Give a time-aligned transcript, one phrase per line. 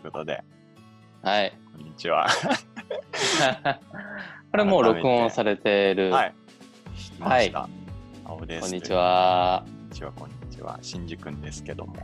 [0.00, 0.42] いうことで、
[1.22, 1.52] はい。
[1.76, 2.26] こんにちは。
[4.50, 6.10] これもう録音されてる。
[6.10, 6.34] はい。
[6.96, 7.68] 知ってました。
[8.24, 8.62] 青です。
[8.62, 8.92] こんにち。
[8.92, 9.62] は。
[9.66, 10.78] こんにちは、こんにちは。
[10.80, 11.96] 新次くんですけども、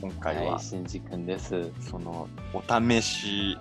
[0.00, 1.70] 今回は、、はいしんじくんです。
[1.80, 3.56] そのお試し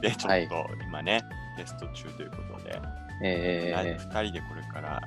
[0.00, 1.22] でちょはいっと今ね、
[1.56, 2.80] テスト中ということで、
[3.24, 5.02] え2人でこれから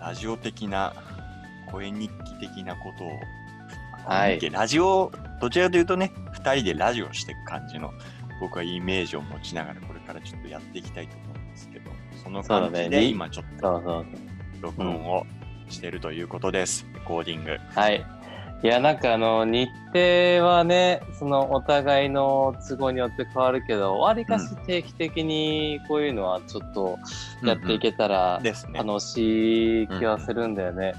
[0.00, 0.92] ラジオ的な
[1.70, 2.10] 声日
[2.40, 3.20] 記的なことを、
[4.06, 6.12] はいラジオどちらかというとね
[6.44, 7.92] 2人でラジオしていく感じの
[8.40, 11.90] 僕はイメージを持ちながらこれからちょっとやっていきたいと思うんですけど
[12.22, 14.04] その感じで今ちょっー、と。
[14.64, 15.26] 録音を
[15.68, 17.58] してるということです、レコーディング。
[17.74, 18.04] はい。
[18.62, 26.98] いや、なんかあの、日程はね、そのお互いの都合によって変わるけど、わりかし定期的にこういうのはちょっと
[27.42, 28.40] やっていけたら
[28.72, 30.94] 楽しい気はするんだよね。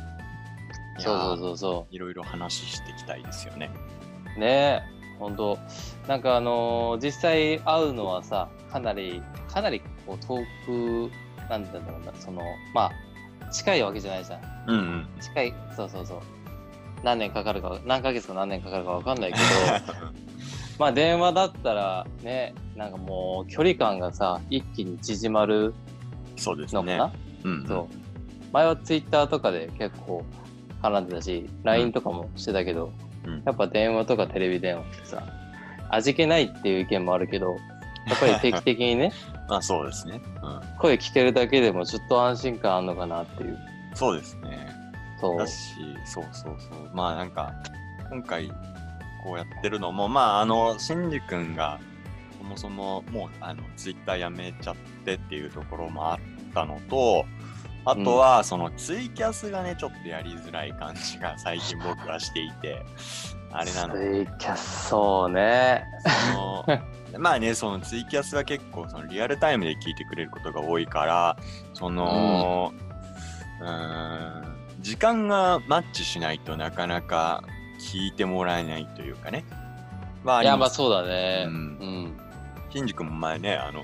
[0.99, 1.95] そうそうそうそう。
[1.95, 3.71] いろいろ話していきたいですよね。
[4.37, 4.45] ね。
[4.45, 4.81] え、
[5.19, 5.57] 本当。
[6.07, 11.11] なんかあのー実際会うのはさ、かなり、かなりこう遠く、
[11.49, 12.41] なんだろうな、その、
[12.73, 12.91] ま
[13.41, 14.41] あ、近いわけじゃないじゃん。
[14.67, 15.07] うんうん。
[15.21, 16.19] 近い、そうそうそう。
[17.03, 19.43] 何年かかるか、何ヶ月か何年かかるかわかんないけど、
[20.79, 25.73] まあ電話だったらね、なんかもう距離感がさ、一気に縮まる
[26.35, 26.81] そうですね。
[26.81, 27.67] のかな、うんうん。
[27.67, 27.95] そう。
[28.51, 30.23] 前はツイッターとかで結構
[30.81, 33.04] 絡んでたし、LINE とかもしてたけど、うん
[33.45, 35.23] やっぱ電話とかテレビ電話ってさ、
[35.89, 37.57] 味気ないっていう意見もあるけど、
[38.07, 39.11] やっぱり定期的にね、
[39.49, 43.57] まあそうですね、うん、声聞けるだけでもちょっと安心感あるのかなっていう。
[43.93, 44.69] そうですね
[45.19, 45.47] そうだ。
[45.47, 46.91] し、そうそうそう。
[46.93, 47.53] まあなんか、
[48.09, 48.49] 今回
[49.23, 51.79] こうやってるのも、まああの、しんじ君が
[52.37, 56.19] そもそももうあのツイッターやめちゃってっていうところもあっ
[56.53, 57.25] たのと、
[57.85, 62.83] あとはそのツイキャスがね、ちょっとやりづらい感じが 最近僕はしていて、
[63.51, 65.85] あれなのツイキャス、そうね。
[66.31, 66.65] その
[67.19, 71.37] まあね、そのツイキャスは結構そのリアルタイムで聞いてくれることが多いから、
[71.73, 72.73] その、
[73.61, 77.43] うーん、時間がマッチしないとなかなか
[77.79, 79.45] 聞いてもらえないというかね。
[80.23, 80.71] まあ、いや、まあう。
[80.71, 81.45] そうだね。
[81.47, 81.55] ううん
[82.07, 82.19] ん。
[82.69, 83.83] 新宿も前ね、あの、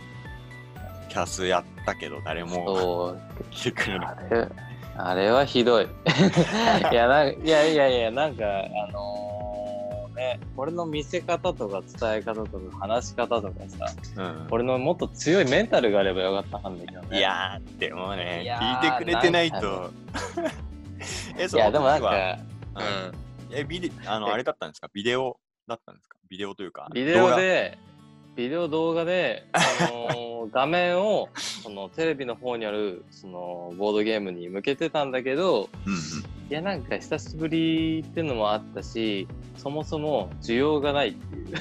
[1.11, 3.19] キャスやったけど誰もそう。
[3.51, 4.07] 来てくれない。
[4.07, 4.47] あれ、
[4.97, 5.83] あれはひどい。
[6.91, 13.85] いや、なんいやいやいや、なんか、あのーね、俺の見せ方とか伝え方とか話し方とかさ、
[14.17, 17.17] うん俺のもっと強いメンタルがあればよかったんだけどね。
[17.17, 19.89] いやー、でもね聞ーいてくれてないと。
[21.37, 22.37] え、いや、でもなんか、
[22.75, 23.11] うん
[23.53, 24.87] え、ビデあの、えあれだったんですか？
[24.93, 26.17] ビデオだったんですか？
[26.29, 26.87] ビデオというか。
[26.93, 27.77] ビデオで、
[28.35, 29.59] ビデオ動画で、 あ
[29.91, 30.21] のー
[30.51, 35.69] 画面をそのテレビの方にあるそのボードゲームに向けてたんだけど。
[35.85, 35.99] うんうん。
[36.49, 39.25] いやなんか久しぶりっていうのもあったし、
[39.55, 41.55] そもそも需要がないっていう。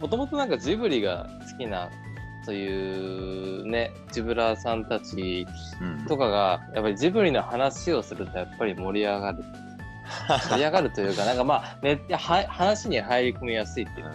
[0.00, 1.88] もともとなんかジブリが好きな、
[2.44, 5.46] そういうね、ジブラーさんたち
[6.08, 9.44] とかが、やっぱりジブリの話をするとやっぱり盛り上がる。
[10.28, 12.18] 盛り上がるというか、なんかまあ、
[12.48, 14.12] 話に入り込みやすいっていうか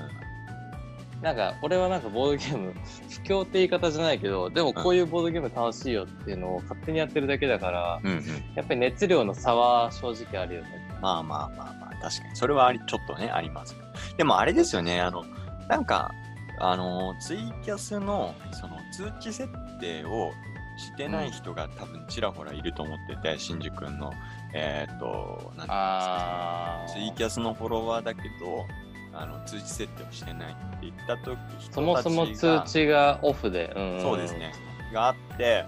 [1.22, 2.74] なんか、俺はなんかボードゲーム、
[3.10, 8.26] 不況って言い方じゃないけど、でもこういうボードゲーム楽しいよっていうのを勝手にやってるだけだから、うんうん、
[8.56, 10.70] やっぱり熱量の差は正直あるよね。
[11.00, 12.36] まあまあまあまあ、確かに。
[12.36, 13.76] それはありちょっとね、あります。
[14.18, 15.24] でもあれですよね、あの、
[15.68, 16.12] なんか、
[16.58, 19.48] あの、ツイキャスの、その、通知設
[19.80, 20.32] 定を
[20.78, 24.12] してない人が多分ちらほらいると思ってて、新宿君の、
[24.54, 28.66] えーっ、と、なんていうんですか、あツイキャスのフォロワーだけど、
[29.14, 31.38] あの通知設定をしてないって言った時
[31.70, 33.74] そもそも通知がオフで。
[33.76, 34.54] うんそうですね。
[34.94, 35.66] があって、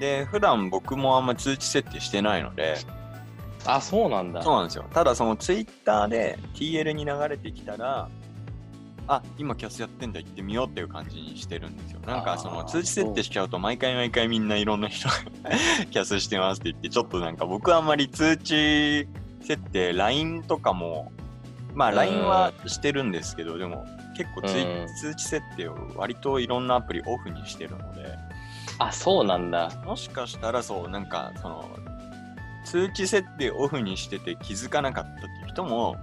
[0.00, 2.76] で、普段僕もあんま通知設定してないので、
[3.64, 4.42] あ、そうなんだ。
[4.42, 4.84] そうなんですよ。
[4.92, 8.08] ただそのツイッターで TL に流れてきたら、
[9.08, 12.00] あ、今キャスやってんだ、行ってみようっていう感じにしてるんですよ。
[12.06, 15.14] なんかその通知設定しちゃうと、毎回毎回みんないろんな人が
[15.90, 19.08] キャスしてますって言って、ちょっとなんか僕はあんまり通知
[19.42, 21.12] 設定、LINE とかも、
[21.74, 23.84] まあうん LINE はしてるんですけど、でも
[24.16, 28.16] 結構通知設定を割といろんなアプリオフにしてるので、
[28.78, 29.70] あ、そうなんだ。
[29.84, 31.68] もしかしたらそう、なんかその、
[32.64, 35.96] 通知設定オフにしてて気づかなかったっていう人も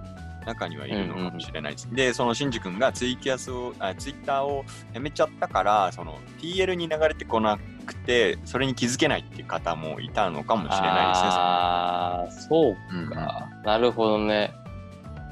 [0.46, 1.88] 中にはいるのかもしれないです。
[1.94, 12.92] で、そのシンジ君がツイキャスを、あツイッターをやめちゃったから、その TL に流れてこなくて、それに気づけないっていう方もいたのかもしれないああ、そうですね。
[12.92, 13.48] うんうんか。
[13.64, 14.52] なるほどね。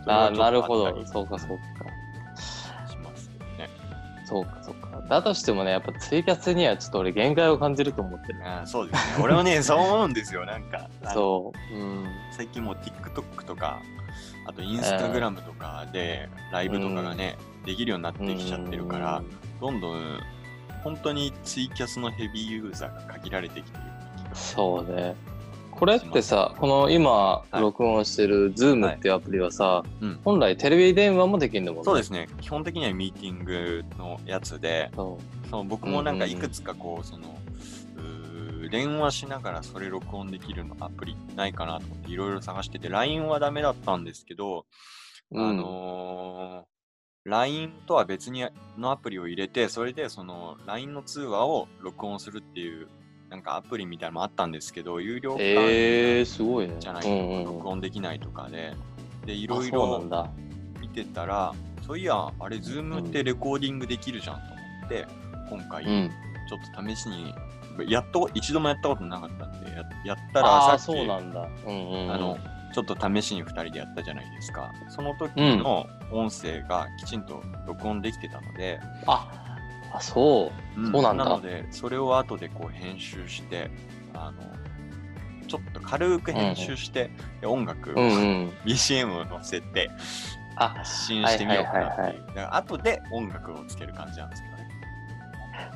[0.06, 1.06] あなるほど。
[1.06, 1.84] そうか、そうか。
[2.90, 3.28] します
[3.58, 3.68] ね。
[4.24, 4.88] そうか、そうか。
[5.08, 8.40] だとしてもね、やっぱツイキャスにはちょっと俺限界を感じると思ってる。
[8.44, 9.24] あそうですね。
[9.24, 10.44] 俺もね、 そう思うんですよ。
[10.46, 11.74] なんか、そう。
[11.74, 12.06] うん。
[12.32, 13.80] 最近もう TikTok とか、
[14.48, 17.36] あとインスタグラムとかでライブとかがね、
[17.66, 19.22] できるようになってきちゃってるから、
[19.60, 20.20] どんどん
[20.82, 23.86] 本当にツイキャスのヘビーユーザーが限られてきている
[24.32, 25.14] そうね。
[25.70, 31.84] これってさ、この今い録音してる Zoom っていうアプリはさ、うん本来テレビ電話もできるのもんね。
[31.84, 32.26] そうですね。
[32.40, 35.18] 基本的にはミーティングのやつで、そ
[35.50, 37.38] そう僕もなんかうんうんうんいくつかこう、その、
[38.68, 44.66] 電話しながらそれ録音できるのアプリないかなと思っていろいろ探してて、LINE はダメだったんですけど、
[45.30, 45.40] う。
[45.40, 46.78] あのー
[47.24, 48.46] LINE とは別に
[48.78, 52.88] のアプリを入れて、それでその LINE の通話を録音するっていう、
[53.28, 56.76] なんかアプリみたいなのもあったんですけど、有料うん、会えー、すごいね。
[56.80, 58.72] じゃないとうんうんうん録音できないとかで、
[59.26, 60.02] で、いいろいろ。
[60.80, 61.54] 見てたら、
[61.86, 65.06] そういや、あれ、Zoom ってレコーディングできるじゃんと思って、
[65.50, 66.10] 今回、うん。
[66.48, 67.34] ちょっと試しに、
[67.86, 71.20] やっと、一度もやったことなかったんで、ややったあら、さっき、あ
[72.18, 72.38] の、
[72.72, 74.72] ちょっと試しに2人でやったじゃないですか。
[74.88, 79.28] その時の音声がきちんと録音できてたので、あ、
[79.92, 80.86] あ、そう。
[80.90, 83.70] そうなんだなので、それを後でこう編集して、
[84.14, 84.42] あの、
[85.46, 87.10] ちょっと軽く編集して、
[87.40, 88.52] で音楽を、うんうん。
[88.66, 89.90] BCM を載せて、
[90.56, 92.04] あ、発信してみようかなっていう。
[92.04, 94.67] はいはいはい後で音楽をつける感じなんですけどね。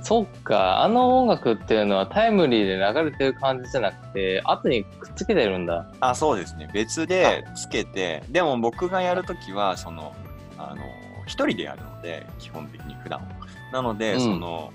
[0.03, 0.83] そっか。
[0.83, 5.87] あの音楽っていうのはタイムリーで流れてる感じじゃなくて、後にくっつけてるんだ。
[6.01, 6.69] あ、そうですね。
[6.75, 10.15] 別でつけて、でも僕がやるときは、その、
[10.59, 10.83] あの、
[11.27, 13.29] 一人でやるので、基本的に普段は。
[13.73, 14.73] なので、うんその、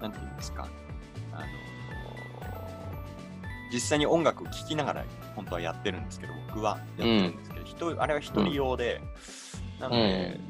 [0.00, 0.66] なんていうんですか、
[1.32, 1.44] あの、
[3.72, 5.04] 実際に音楽を聴きながら、
[5.34, 9.02] 本当はやってるんですけど、僕はやってるんですけど、一人あれは一人用で、
[9.78, 10.40] なので、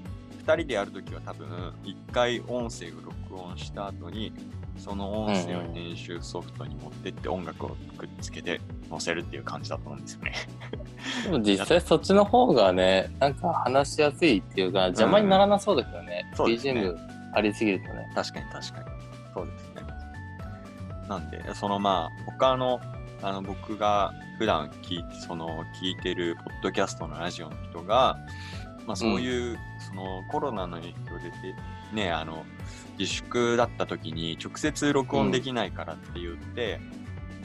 [0.47, 4.33] 二人でやるときは多分、一回音声を録音した後に、
[4.79, 10.35] その音声を編集ソフトに持ってって音楽をくっつけて載せるっていう感じだと思うんですよね。
[11.25, 16.31] でも実際そっちの方がね、なんか話しやすいっていうか、邪魔にならなそうだけどね。
[16.37, 16.97] そうですね BGM
[17.35, 18.09] ありすぎるとね。
[18.15, 18.85] 確かに確かに。
[19.35, 19.83] そうですね。
[21.09, 22.81] なんで、そのまあ、他の、
[23.23, 28.17] あの、僕が普段聞いて、その、聞いてるポッドキャストのラジオの人が、
[28.87, 31.55] まあそういう、そのコロナの影響でて、
[31.93, 32.45] ね、あの、
[32.99, 36.79] 自粛だった時に直接録音できないからって言って、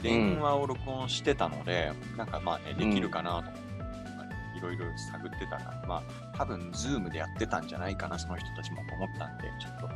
[0.02, 9.88] 電話を録音してたので、なんかまあね、できるかなと思って、いろいろ探ってたら、まあ、多分、ズームでやってたんじゃないかな、その人たちもと思ったんで、ちょっと、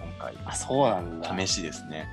[0.00, 1.38] 今回、あ、そうなんだ。
[1.38, 2.08] 試しですね。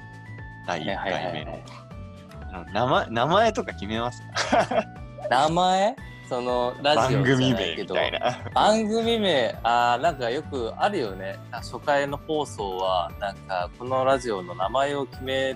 [0.67, 3.05] 第1はいはいはい回目の。
[3.11, 4.85] 名前とか決めますか？
[5.29, 5.95] 名前？
[6.27, 8.51] そのラジオ番組名みたいな。
[8.53, 9.59] 番組名。
[9.63, 11.37] あーなんかよくあるよね。
[11.51, 15.55] 初回の放送はなんかこのラジオの名前を決め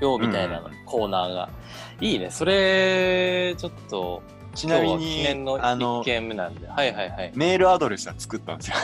[0.00, 0.72] ようみたいなうん。
[0.84, 1.48] コーナーが、
[2.00, 2.30] いいね。
[2.30, 4.22] それちょっと
[4.54, 6.68] ちなみ今日は記念に、のあの1、件目なんで。
[6.68, 7.32] はいはいはい。
[7.34, 8.76] メールアドレスは作ったんですよ。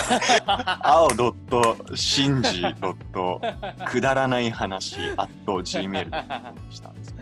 [0.82, 3.40] 青ドットシンジドット
[3.86, 7.16] くだらない話 at gmail にしたんですよ。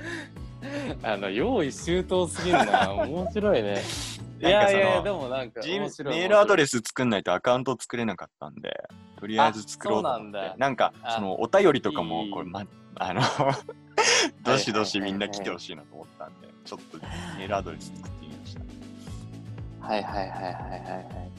[1.02, 3.82] あの用意周到すぎるな面白いね
[4.40, 8.88] いやいやでもなんか G- 面白いメールアドスレス作んないとアカウント作れなかったんで、
[9.18, 10.52] とりあえず作ろうと思って。
[10.58, 12.64] なんか、あそのお便りとかもこれ、ま、
[12.96, 13.20] あの、
[14.44, 16.98] どしどしみんな来てほしいなと思ったんで、ちょっと
[17.36, 18.60] メールアドレス作ってみました。
[19.86, 21.30] はいはいはいはいはいはい。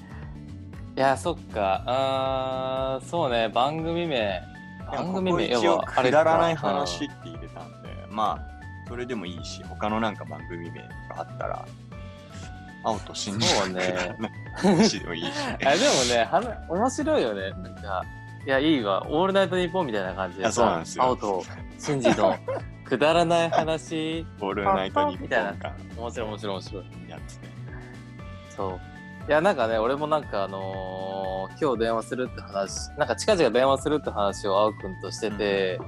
[0.98, 1.83] いや、そっか。
[1.86, 4.41] あーそうね、番組名。
[4.91, 8.59] 番組名一応くだらないか話って入れたんで、まあ、
[8.89, 11.65] それでもいいし、他のなんか番組名があったら、
[12.84, 14.15] 青と信じそうね
[14.55, 17.51] 話でもいいし、 でもねはな、面白いよね。
[17.51, 18.03] なんか、
[18.46, 19.05] いや、いいわ。
[19.08, 21.03] オールナイトニッポンみたいな感じでいや、そうなんですよ。
[21.03, 21.43] 青と
[21.77, 22.36] シンジの
[22.84, 24.25] くだらない話。
[24.41, 25.53] オールナイトニッみたいな
[25.96, 26.86] 面白い面白い面白い。
[27.08, 27.50] やつね。
[28.50, 28.79] そう。
[29.27, 31.00] いや、なんかね、俺もなんかあのー
[31.62, 35.79] 今日電話するって話、なんか近々電話するって話を青くんとしてて、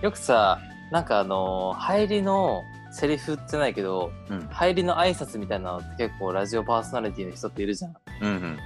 [0.00, 0.58] よくさ、
[0.90, 4.48] なんかあのー入りのセリフってないけど、うん。
[4.50, 7.94] 入りの挨拶みたいなのって結構ラジオパーソナリティの人っているじゃん。
[8.22, 8.58] うんうん。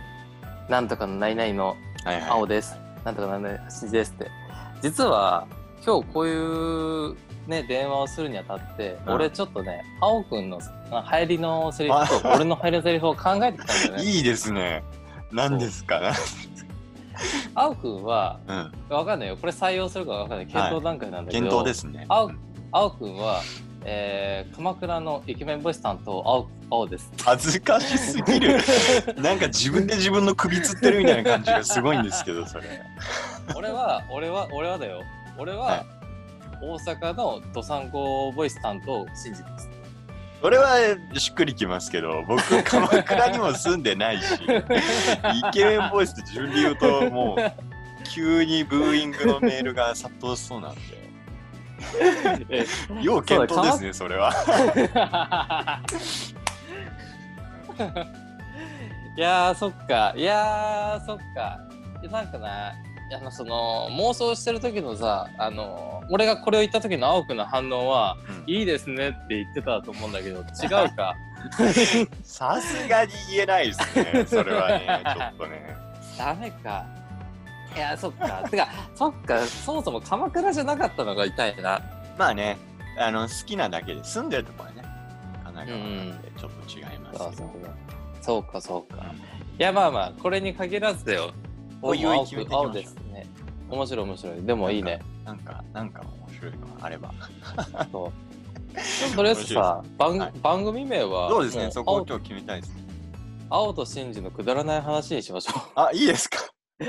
[0.68, 2.30] なんとかの何々のはいはい。
[2.30, 2.78] 青です。
[3.04, 4.30] なんとかの何々しですって。
[4.80, 5.46] 実は、
[5.84, 6.34] 今日こうい
[7.10, 7.16] う
[7.46, 10.58] ね、電話をするにあたって、うん俺ちょっとね、青くんの
[10.90, 14.04] あ入りのセリフと俺の入りのセリフを考えてきたんだよね。
[14.10, 14.82] いいですね。
[15.30, 16.00] 何ですか？
[17.54, 18.72] 青くんは、うん。
[18.88, 19.36] わかんないよ。
[19.36, 20.46] これ採用するかわかんない。
[20.46, 22.04] 検討段階なんだけど、検討ですね。
[22.08, 22.38] 青うん
[22.76, 23.40] 青くんは、
[23.84, 27.12] えー、鎌倉のイケメンボイス担当、青青です。
[27.22, 28.58] 恥ずかしすぎる。
[29.22, 32.64] なんか自分で自分の首つってるみたいな感じがすごいんですけど、それ。
[33.54, 35.02] 俺は、俺は、俺はだよ。
[35.38, 35.94] 俺は、はい
[36.60, 39.68] 大阪のドサンコボイス担当、信じてます。
[40.44, 40.76] 俺は
[41.14, 47.38] しっくりきますけど、僕、鎌倉にも住んでないし、 イケメンボイスって自分で言うと、もう、
[48.12, 50.80] 急にブーイングのメールが殺到しそうなんで、
[52.50, 52.66] え
[53.00, 54.34] 要検討ですね、それは。
[59.16, 60.12] いやー、そっか。
[60.14, 61.58] いやー、そっか。
[62.10, 62.74] なんかな、
[63.12, 71.14] あの、その、妄想してる時のさ、あの、俺がこれを言った時の青くんの反応は、うんいいですねって言ってたと思うんだけど、違うか？
[72.22, 75.76] さすがに言えないですね、それはね、 ちょっとね。
[76.18, 76.84] ダメか。
[77.74, 78.42] いや、そっか。
[78.48, 81.80] てか、そっか、そもそも鎌倉じゃなかったのが痛いな。
[82.16, 82.56] まあね、
[82.98, 84.82] あの好きなだけで、住んでるとこはね、
[85.44, 87.50] 神奈川なんでちょっと違いますけど。
[88.20, 89.04] そうか、そうか。
[89.58, 91.32] いや、まあまあ、これに限らずだよ。
[91.86, 93.26] おいおい青決めていきましょう青ですね。
[93.70, 94.42] 面白い面白い。
[94.42, 95.00] でもいいね。
[95.24, 97.12] なんか、なんか面白いのがあれば。
[97.92, 98.12] そ
[99.12, 99.16] う。
[99.16, 102.82] とりあえずさ、番はい番組名は、そうですね、そこを今日決めたいですね。
[103.50, 106.38] 青と真珠のくだらない話にしましょ あ、いいですか？
[106.80, 106.84] う。
[106.84, 106.88] い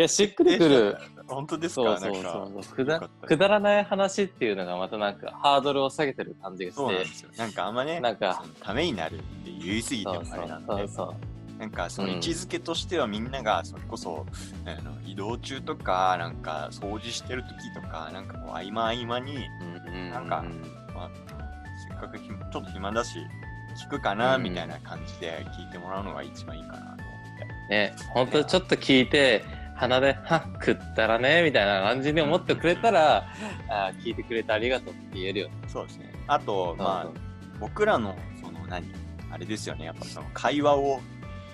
[0.00, 0.96] や、しっくりくる。
[1.28, 1.98] 本当ですか？
[1.98, 2.22] そうそう
[2.62, 7.30] そうくだくだらない話っていうのがまたなんかハードルを下げてる感じがしてそうなんですよ。
[7.36, 11.14] なんかあんまね、なんかためになるって言い過ぎてもそうあれなんでそう、そう
[11.58, 12.14] なんかそのうん。
[12.14, 14.26] 位置づけとしてはみんながそれこそ、
[14.64, 19.36] あの移動中とか、なんか掃除してる時とか、なんかこう合間合間に、
[19.86, 20.44] うんうんなんか
[20.94, 21.10] まあ、
[21.88, 23.18] せっかくひちょっと暇だし、
[23.76, 24.42] 聞くかなうん。
[24.42, 26.96] みたいな感じで聞いてもらうのが一番いいかなと思っ
[27.38, 27.68] て。
[27.70, 29.44] ね本当ちょっと聞いて
[29.76, 33.26] 鼻で「はっ食ったらね」みたいな感じに思ってくれたら
[33.68, 35.54] あー聞いてくれてありがとうって言えるよね。
[35.68, 36.12] そうですね。
[36.26, 37.20] あと、まあ、
[37.60, 38.90] 僕らの、その何、
[39.30, 41.00] あれですよね、やっぱその会話を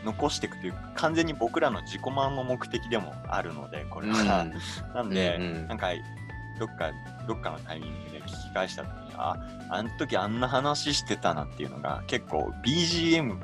[0.04, 4.47] 残していくというか、完全に僕らの自己満の目的でもあるので、これは。
[4.94, 5.68] なんで、うんうん。
[5.68, 5.90] なんか、
[6.59, 6.90] どっか、
[7.26, 9.37] どっかのタイミングで聞き返した時に、あ、
[9.71, 13.38] あの時あんな話してたなっていうのが、結構 BGM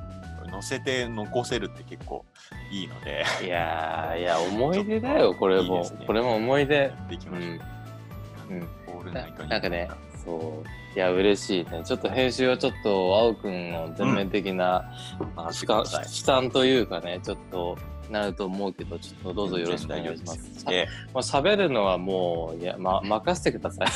[0.50, 2.24] 載せて残せるって結構
[2.70, 5.82] いいので、いやーいや思い出だよ これも。
[5.82, 6.06] ね。
[6.06, 6.74] これも思い出。
[6.74, 6.88] や。
[6.88, 8.54] っていきましょう。
[8.54, 8.68] うん。
[8.88, 9.88] オールなナイトニッポンなんかね
[10.28, 10.68] そう。
[10.96, 11.82] いや嬉しいね。
[11.84, 14.90] ちょっと編集はちょっと青くんの全面的な、
[15.36, 17.78] まあ、任せ負担というかねちょっと
[18.10, 20.60] なると思うけどちょっとどうぞよろしくお願いします。
[20.60, 23.88] さで、もう喋るのはもういや、ま、任せてください。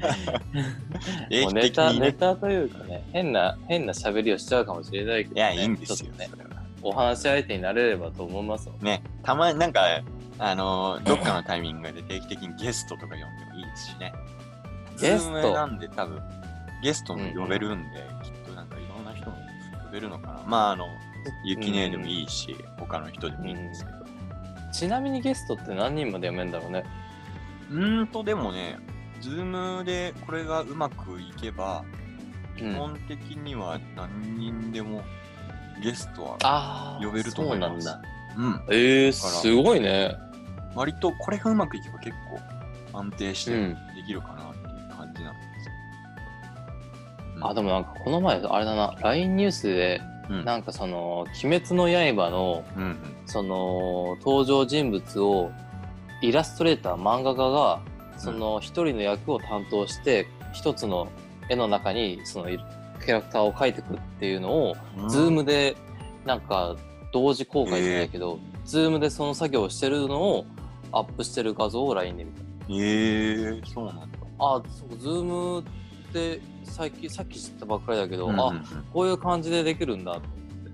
[1.44, 6.50] もうネタ、ね、ネタというかね、変な、変な喋りをしちゃうかもしれないけど、ね、いや、いいんですよちょっとね
[6.82, 8.68] お話し相手になれればと思います。
[8.68, 8.74] よ。
[8.80, 9.82] ね、たまになんか、
[10.38, 14.12] あのーどっかのタイミングで定期的にゲストとか呼んでもいいですしね。
[15.00, 16.22] ゲストなんで多分、
[16.82, 19.36] ゲストも呼べるんで、きっとなんかいろんな人も
[19.84, 20.42] 呼べるのかな。
[20.46, 20.86] まあ、あの、
[21.44, 23.98] ゆきねえでもいいし、他の人でもいいんですけど。
[24.72, 26.84] ちなみにゲストって何人まで読めんだろうね。
[27.70, 28.78] うーんと、でもね、
[29.20, 31.84] ズームでこれがうまくいけば、
[32.58, 35.02] うん、基本的には何人でも
[35.82, 38.02] ゲストは、呼べると思いますそうなんだ。
[38.36, 40.16] うん、ええー、すごいね。
[40.74, 42.14] 割とこれがうまくいけば結
[42.92, 44.49] 構安定してうんできるかな
[47.40, 50.44] あ、でもなんかこの前、あれだな、LINE ニュースで、うん。
[50.44, 52.64] なんかその、鬼滅の刃の、
[53.26, 55.50] その登場人物を
[56.22, 57.80] イラストレーター漫画家が
[58.16, 61.08] その一人の役を担当して一つの
[61.48, 65.08] 絵の中にそのキャラクターを描いていくっていうのを、うん。
[65.08, 65.76] ズームで
[66.24, 66.76] なんか
[67.12, 70.46] 同時公開じゃないけど、ズームでその作業をしてるのを
[70.92, 72.40] アップしてる画像を LINE で見た。
[72.68, 74.06] えー、そうなんだ。
[74.38, 75.64] あ、そう、ズームっ
[76.12, 80.22] て最近さっき知ったばっかりだけど、うんうんあ、こういう感じでできるんだと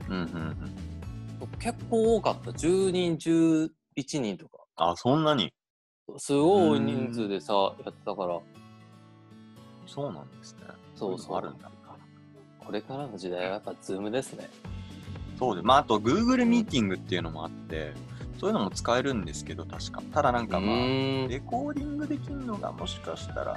[0.09, 1.59] うんうんうん。
[1.59, 2.51] 結構多かった。
[2.51, 3.71] 10人、11
[4.21, 4.59] 人とか。
[4.77, 5.53] あ、そんなに？
[6.19, 8.39] すごい人数でさ、やってたから、
[9.87, 10.61] そうなんですね。
[10.95, 11.71] そうそうあるんだ。
[12.59, 14.49] これからの時代はやっぱズームですね。
[15.39, 17.93] そうで、まあ、あと Google ミーティングっていうのもあって、
[18.41, 20.03] そういうのも使えるんですけど、確か。
[20.13, 23.57] ただなんかまあ、レコーディングできるのがもしかしたら、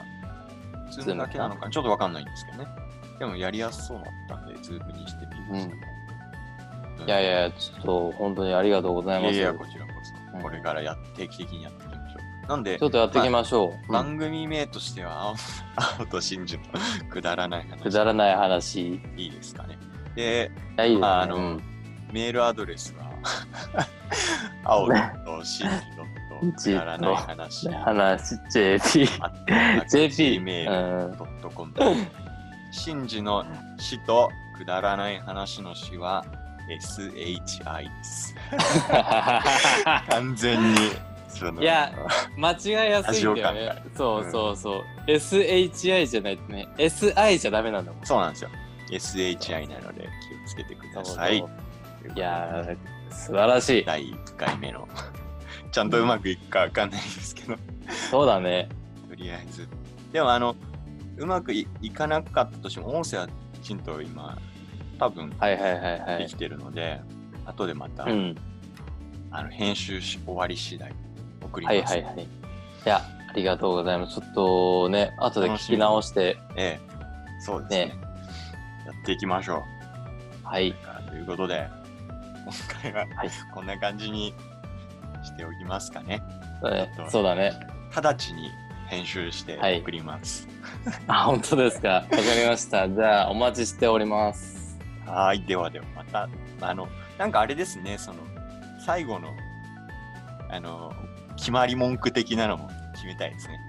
[0.90, 2.68] ズームだけなのかなちょっとわかんないんですけどね。
[3.20, 5.74] でもやりやすそうだったんで、ズームにしてみました。
[5.74, 6.00] うん
[7.06, 9.34] いやいや、ちょっと本当にありがとうございます。
[9.34, 9.92] いやいや、こちらこ
[10.34, 12.48] うんそ、これからや定期的にやっていきましょう。
[12.50, 13.72] なんでちょ、っとやっていきましょう。
[13.72, 15.36] うん番組名としては、青
[16.02, 17.84] 青と真珠のくだらない話。
[17.84, 18.96] くだらない話。
[18.96, 19.78] いいいですかね。
[20.16, 21.00] で、や、いいですね。
[21.00, 21.64] まああのうん
[22.12, 23.08] メールアドレスは、
[24.66, 24.94] 青と
[25.46, 25.99] 真珠と
[26.40, 27.70] くだらない 話。
[27.70, 29.08] 話 JP。
[29.22, 29.32] あ
[29.90, 30.38] JP。
[30.38, 31.74] う gmail.com
[32.72, 33.46] 真珠の
[33.80, 36.26] 死とくだらない話の死は
[36.70, 38.36] SHI です。
[40.10, 40.76] 完全に
[41.62, 41.92] いや
[42.38, 43.98] 間違いやすいんだよラねジ。
[43.98, 44.84] そうそうそう。
[45.08, 46.68] SHI じゃないとね。
[46.78, 48.06] SI じゃダメなんだもん。
[48.06, 48.50] そうなんですよ。
[48.92, 51.38] SHI なので気をつけてください。
[51.38, 51.44] い
[52.20, 52.78] やー、
[53.12, 53.86] 素晴らしい。
[53.86, 54.88] 第1回目の。
[55.72, 57.56] ちゃんとうまくいくかわかんないですけど、
[58.10, 58.70] そうだね。
[59.08, 59.68] とりあえず。
[60.12, 60.56] でも、あの、
[61.18, 64.38] うまくいいかなかったとしても、音声はきちんと今、
[64.98, 66.24] 多分はいはいはいはい。
[66.24, 67.02] できてるので、
[67.46, 68.36] 後でまた、うん。
[69.32, 70.92] あの編集し終わり次第
[71.44, 71.98] 送りまはす。
[71.98, 72.24] いはいはい。
[72.24, 72.28] い
[72.86, 74.20] や、ありがとうございます。
[74.20, 78.02] ちょっとね、後で聞き直して、ええ、そうですねね
[78.88, 79.58] やっていきましょ
[80.44, 80.48] う。
[80.48, 80.74] はい。
[81.08, 81.68] ということで、
[82.46, 84.34] 今回ははいこんな感じにし
[85.40, 86.22] ておきますかね。
[86.62, 87.54] そうねちょっとそうだね。
[87.96, 88.52] 直ちに
[88.88, 90.48] 編集してはい送ります。
[91.08, 91.88] あ、本当ですか。
[91.88, 92.90] わかりました。
[92.90, 94.78] じゃあ、お待ちしております。
[95.06, 96.30] はい、ではではまた、
[96.62, 98.20] あの、なんかあれですね、その、
[98.86, 99.30] 最後の、
[100.50, 100.94] あの、
[101.38, 103.60] 決まり文句的なのも決めたいですね。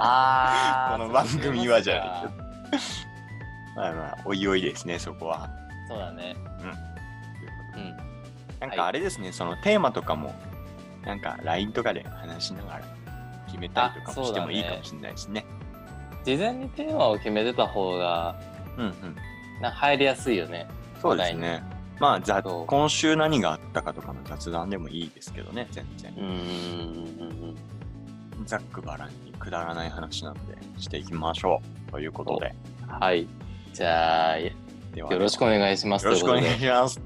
[0.00, 2.30] あ この番組はじゃあ
[3.76, 5.48] まあまあ、おいおいですね、そこは。
[5.88, 6.34] そうだね。
[6.34, 6.78] というこ
[7.72, 7.96] とでうん。
[8.60, 10.34] なんかあれですね、そのテーマとかも、
[11.08, 12.84] なんか LINE とかで話しながら
[13.46, 15.46] 決めたりとかもしてもいいかもしれないですね。
[16.22, 18.38] 事前にテーマを決めてた方が、
[18.76, 19.16] うんうん。
[19.62, 20.68] な入りやすいよね。
[21.00, 21.62] そうですね。
[21.98, 26.20] まあ、ざ今週何があったかとかの雑談でもいいですけどね、全然う。
[26.20, 27.56] ーん。
[28.44, 31.90] ざっくばらんにくだらない話なのでしていきましょう。
[31.90, 32.54] ということで。
[32.86, 33.26] はい。
[33.72, 34.52] じゃあ、よ
[34.94, 36.04] ろしくお願いします。
[36.04, 37.00] よろしくお願いします。